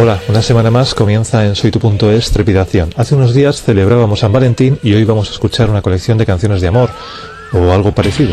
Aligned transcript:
Hola, 0.00 0.20
una 0.28 0.42
semana 0.42 0.70
más 0.70 0.94
comienza 0.94 1.44
en 1.44 1.56
soytu.es 1.56 2.30
Trepidación. 2.30 2.90
Hace 2.96 3.16
unos 3.16 3.34
días 3.34 3.62
celebrábamos 3.62 4.20
San 4.20 4.32
Valentín 4.32 4.78
y 4.80 4.94
hoy 4.94 5.02
vamos 5.02 5.28
a 5.28 5.32
escuchar 5.32 5.70
una 5.70 5.82
colección 5.82 6.18
de 6.18 6.24
canciones 6.24 6.60
de 6.60 6.68
amor 6.68 6.90
o 7.52 7.72
algo 7.72 7.92
parecido. 7.92 8.32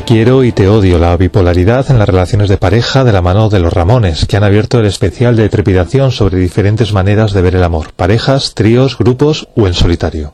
Quiero 0.00 0.42
y 0.42 0.52
te 0.52 0.68
odio, 0.68 0.98
la 0.98 1.14
bipolaridad 1.18 1.90
en 1.90 1.98
las 1.98 2.08
relaciones 2.08 2.48
de 2.48 2.56
pareja 2.56 3.04
de 3.04 3.12
la 3.12 3.20
mano 3.20 3.50
de 3.50 3.60
los 3.60 3.74
Ramones, 3.74 4.24
que 4.24 4.38
han 4.38 4.44
abierto 4.44 4.80
el 4.80 4.86
especial 4.86 5.36
de 5.36 5.50
trepidación 5.50 6.10
sobre 6.10 6.38
diferentes 6.38 6.94
maneras 6.94 7.34
de 7.34 7.42
ver 7.42 7.56
el 7.56 7.62
amor, 7.62 7.92
parejas, 7.92 8.54
tríos, 8.54 8.96
grupos 8.96 9.48
o 9.54 9.66
en 9.66 9.74
solitario. 9.74 10.32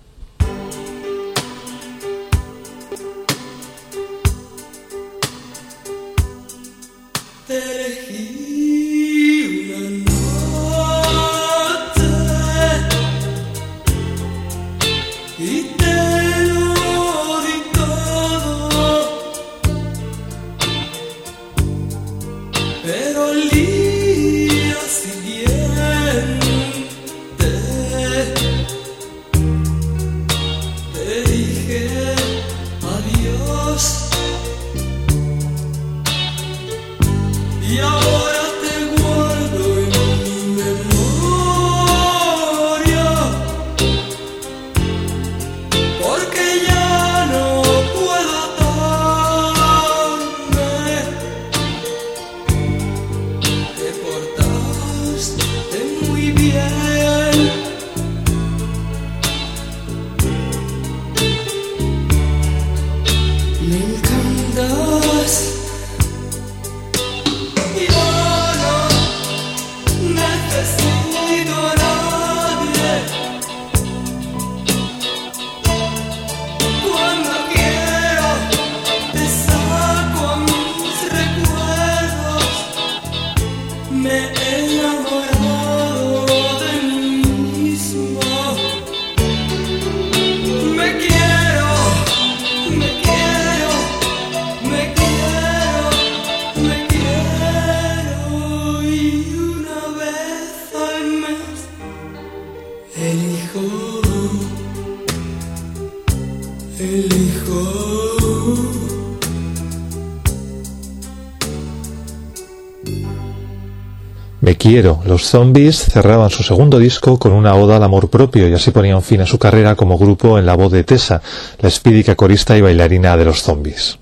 Me 114.49 114.57
quiero. 114.57 115.03
Los 115.05 115.25
Zombies 115.25 115.77
cerraban 115.77 116.31
su 116.31 116.43
segundo 116.43 116.79
disco 116.79 117.19
con 117.19 117.33
una 117.33 117.55
oda 117.55 117.77
al 117.77 117.83
amor 117.83 118.09
propio 118.09 118.49
y 118.49 118.55
así 118.55 118.71
ponían 118.71 119.03
fin 119.03 119.21
a 119.21 119.27
su 119.27 119.39
carrera 119.39 119.75
como 119.75 119.99
grupo 119.99 120.39
en 120.39 120.47
la 120.47 120.57
voz 120.57 120.73
de 120.73 120.85
Tessa, 120.85 121.21
la 121.61 121.69
espídica 121.69 122.15
corista 122.15 122.57
y 122.57 122.63
bailarina 122.63 123.15
de 123.19 123.27
los 123.27 123.43
Zombies. 123.43 123.99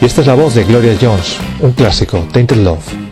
Y 0.00 0.04
esta 0.04 0.22
es 0.22 0.26
la 0.26 0.34
voz 0.34 0.56
de 0.56 0.64
Gloria 0.64 0.98
Jones, 1.00 1.36
un 1.60 1.70
clásico, 1.70 2.26
Tainted 2.32 2.56
Love. 2.56 3.06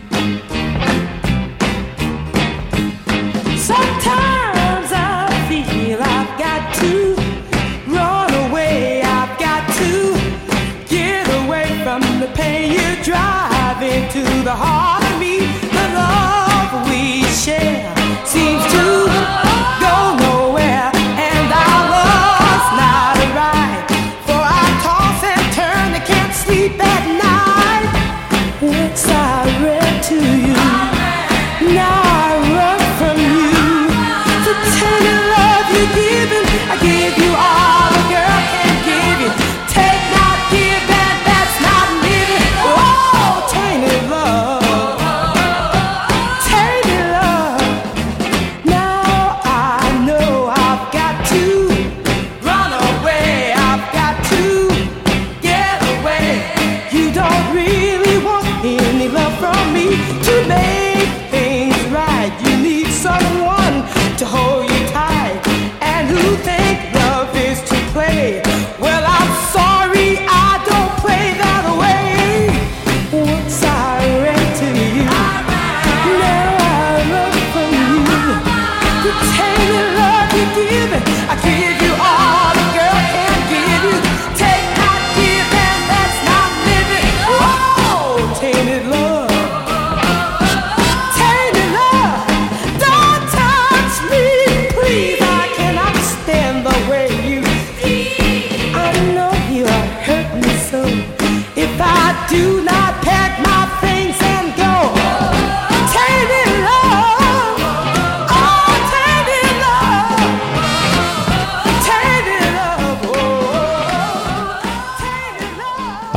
share 17.35 17.93
seems 18.25 18.63
to. 18.71 19.44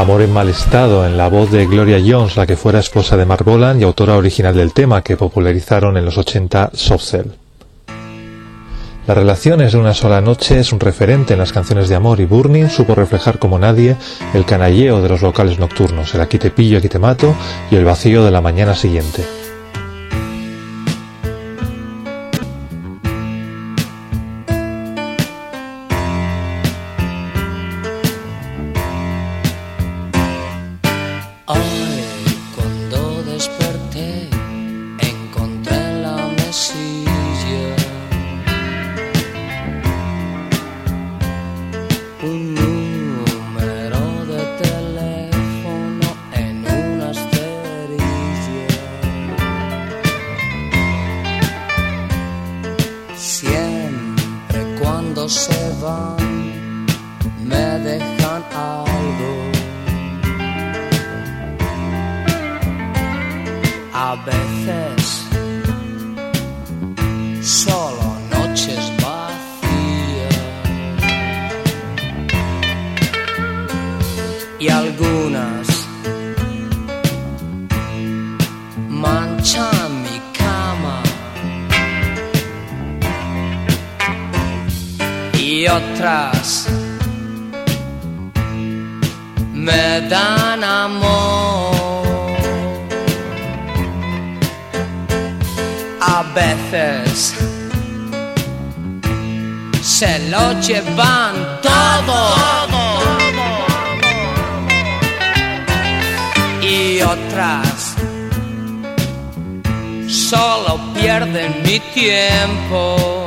Amor 0.08 0.22
en 0.22 0.32
mal 0.32 0.48
estado, 0.48 1.06
en 1.06 1.18
la 1.18 1.28
voz 1.28 1.50
de 1.50 1.66
Gloria 1.66 2.02
Jones, 2.02 2.38
la 2.38 2.46
que 2.46 2.56
fuera 2.56 2.78
esposa 2.78 3.18
de 3.18 3.26
Mark 3.26 3.44
Bolan 3.44 3.78
y 3.78 3.84
autora 3.84 4.16
original 4.16 4.56
del 4.56 4.72
tema 4.72 5.02
que 5.02 5.18
popularizaron 5.18 5.98
en 5.98 6.06
los 6.06 6.16
80 6.16 6.70
Soft 6.72 7.02
Cell. 7.02 7.26
Las 9.06 9.16
relaciones 9.18 9.72
de 9.72 9.78
una 9.78 9.92
sola 9.92 10.22
noche 10.22 10.60
es 10.60 10.72
un 10.72 10.80
referente 10.80 11.34
en 11.34 11.38
las 11.38 11.52
canciones 11.52 11.90
de 11.90 11.96
amor 11.96 12.20
y 12.20 12.24
Burning 12.24 12.70
supo 12.70 12.94
reflejar 12.94 13.38
como 13.38 13.58
nadie 13.58 13.96
el 14.32 14.46
canalleo 14.46 15.02
de 15.02 15.10
los 15.10 15.20
locales 15.20 15.58
nocturnos, 15.58 16.14
el 16.14 16.22
aquí 16.22 16.38
te 16.38 16.50
pillo, 16.50 16.78
aquí 16.78 16.88
te 16.88 16.98
mato 16.98 17.34
y 17.70 17.76
el 17.76 17.84
vacío 17.84 18.24
de 18.24 18.30
la 18.30 18.40
mañana 18.40 18.74
siguiente. 18.74 19.37
Siempre 53.28 54.64
cuando 54.80 55.28
se 55.28 55.70
van 55.82 56.86
me 57.44 57.78
dejan 57.84 58.42
algo. 58.54 59.52
A 63.92 64.16
veces 64.24 64.97
y 85.58 85.66
otras 85.66 86.68
me 89.52 90.00
dan 90.02 90.62
amor. 90.62 91.76
A 96.00 96.22
veces 96.40 97.34
se 99.82 100.30
lo 100.30 100.52
llevan 100.60 101.34
todo. 101.60 102.20
Y 106.62 107.00
otras 107.02 107.96
solo 110.06 110.78
pierden 110.94 111.62
mi 111.64 111.80
tiempo. 111.80 113.17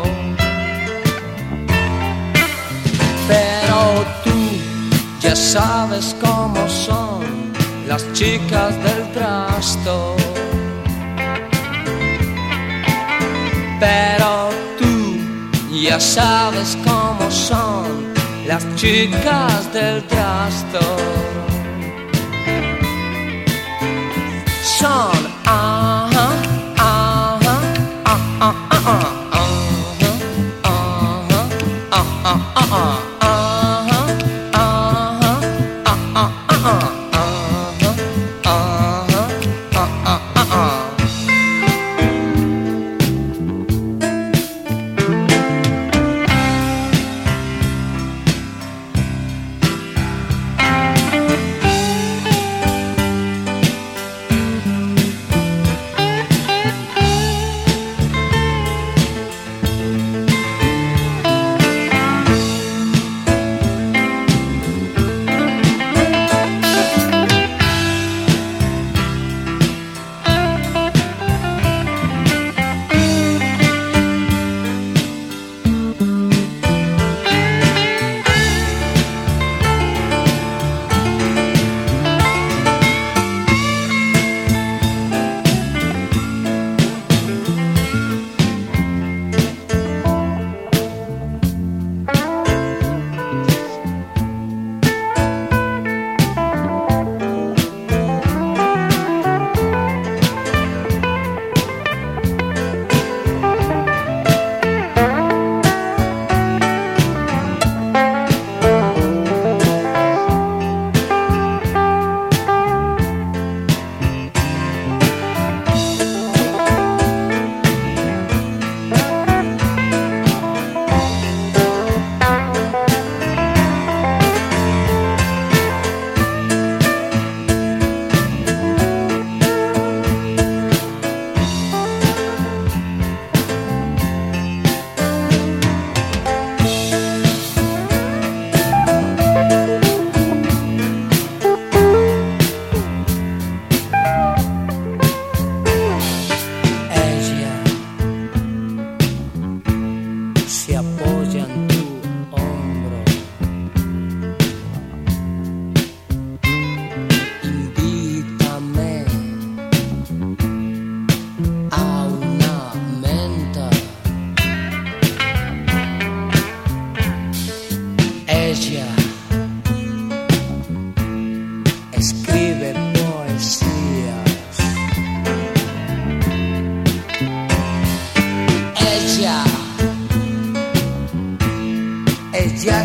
Ya 5.22 5.36
sabes 5.36 6.16
cómo 6.20 6.68
son 6.68 7.54
las 7.88 8.12
chicas 8.14 8.74
del 8.84 9.12
trasto. 9.14 10.16
Pero 13.80 14.50
tú 14.80 15.20
ya 15.72 16.00
sabes 16.00 16.76
cómo 16.84 17.30
son 17.30 18.14
las 18.48 18.66
chicas 18.76 19.72
del 19.72 20.04
trasto. 20.08 20.80
Son, 24.80 25.12
ah. 25.46 26.31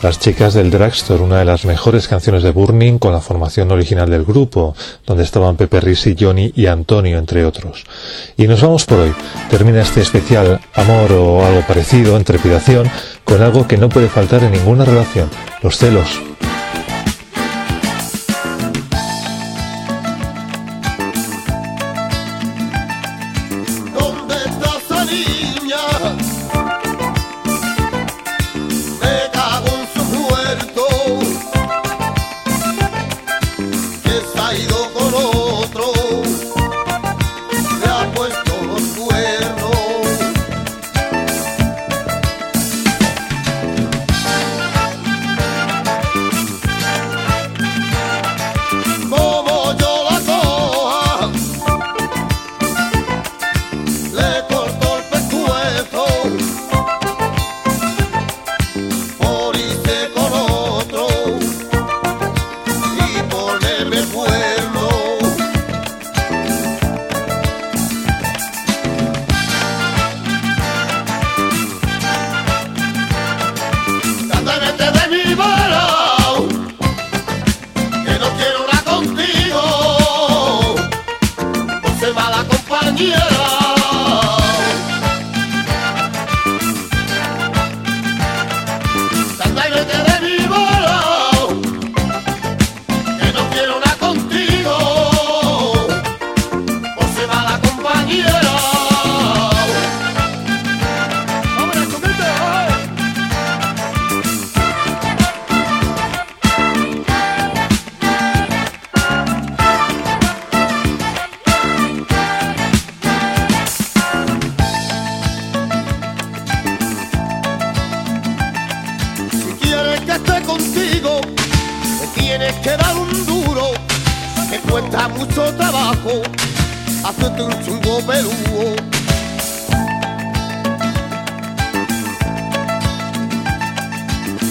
Dragstore, 0.00 1.22
una 1.22 1.38
de 1.38 1.44
las 1.44 1.64
mejores 1.64 2.08
canciones 2.08 2.42
de 2.42 2.50
Burning 2.50 2.98
con 2.98 3.12
la 3.12 3.20
formación 3.20 3.70
original 3.70 4.08
del 4.08 4.24
grupo, 4.24 4.74
donde 5.06 5.24
estaban 5.24 5.56
Pepe 5.56 5.80
Risi, 5.80 6.16
Johnny 6.18 6.52
y 6.56 6.66
Antonio, 6.66 7.18
entre 7.18 7.44
otros. 7.44 7.84
Y 8.36 8.46
nos 8.46 8.62
vamos 8.62 8.86
por 8.86 9.00
hoy. 9.00 9.12
Termina 9.50 9.82
este 9.82 10.00
especial 10.00 10.60
Amor 10.74 11.12
o 11.12 11.44
algo 11.44 11.62
parecido, 11.66 12.16
en 12.16 12.24
trepidación, 12.24 12.90
con 13.24 13.42
algo 13.42 13.68
que 13.68 13.76
no 13.76 13.88
puede 13.88 14.08
faltar 14.08 14.42
en 14.42 14.52
ninguna 14.52 14.84
relación, 14.84 15.28
los 15.62 15.76
celos. 15.76 16.29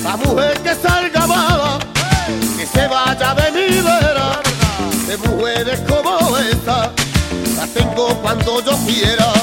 La 0.03 0.17
mujer 0.17 0.59
que 0.61 0.73
salga 0.73 1.27
mala, 1.27 1.79
que 2.57 2.65
se 2.65 2.87
vaya 2.87 3.35
de 3.35 3.51
mi 3.51 3.81
vera, 3.81 4.41
de 5.07 5.17
mujeres 5.17 5.79
como 5.87 6.37
esta, 6.37 6.91
la 7.57 7.67
tengo 7.73 8.15
cuando 8.21 8.63
yo 8.63 8.77
quiera. 8.87 9.38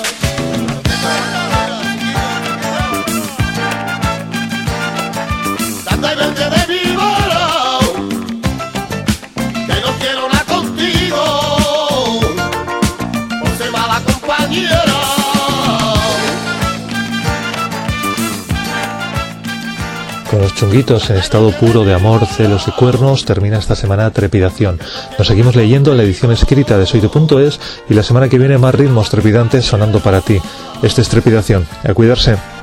En 20.63 21.17
estado 21.17 21.51
puro 21.51 21.85
de 21.85 21.93
amor, 21.93 22.25
celos 22.25 22.67
y 22.67 22.71
cuernos, 22.71 23.27
termina 23.27 23.59
esta 23.59 23.77
semana 23.77 24.11
Trepidación. 24.11 24.81
Nos 25.19 25.27
seguimos 25.27 25.55
leyendo 25.55 25.95
la 25.95 26.03
edición 26.03 26.33
escrita 26.33 26.79
de 26.79 26.87
Soyte.es 26.87 27.61
y 27.91 27.95
la 27.95 28.03
semana 28.03 28.31
que 28.31 28.39
viene 28.39 28.57
más 28.57 28.75
ritmos 28.75 29.11
trepidantes 29.11 29.67
sonando 29.67 30.01
para 30.01 30.23
ti. 30.23 30.41
Este 30.83 31.03
es 31.03 31.09
Trepidación. 31.11 31.67
A 31.85 31.93
cuidarse. 31.93 32.56